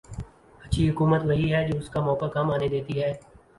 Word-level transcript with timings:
اچھی 0.61 0.89
حکومت 0.89 1.21
وہی 1.25 1.53
ہے 1.53 1.61
جو 1.67 1.77
اس 1.77 1.89
کا 1.89 1.99
موقع 2.01 2.25
کم 2.27 2.51
آنے 2.51 2.67
دیتی 2.67 3.01
ہے۔ 3.03 3.13